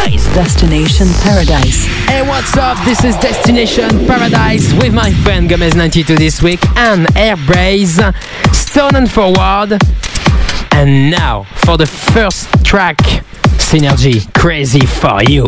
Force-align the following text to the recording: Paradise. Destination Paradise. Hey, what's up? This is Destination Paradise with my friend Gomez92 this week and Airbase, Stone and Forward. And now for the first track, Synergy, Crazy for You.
Paradise. 0.00 0.34
Destination 0.34 1.08
Paradise. 1.20 1.84
Hey, 2.06 2.26
what's 2.26 2.56
up? 2.56 2.82
This 2.86 3.04
is 3.04 3.14
Destination 3.16 4.06
Paradise 4.06 4.72
with 4.80 4.94
my 4.94 5.12
friend 5.12 5.48
Gomez92 5.48 6.16
this 6.16 6.42
week 6.42 6.64
and 6.74 7.06
Airbase, 7.08 8.00
Stone 8.54 8.96
and 8.96 9.10
Forward. 9.10 9.78
And 10.72 11.10
now 11.10 11.42
for 11.42 11.76
the 11.76 11.84
first 11.84 12.48
track, 12.64 12.96
Synergy, 13.58 14.32
Crazy 14.32 14.86
for 14.86 15.22
You. 15.22 15.46